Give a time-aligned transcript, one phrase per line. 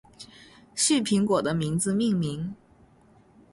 [0.73, 2.55] 旭苹果的名字命名。